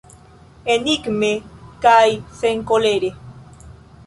Enigme 0.75 1.29
kaj 1.83 2.07
senkolere. 2.41 3.13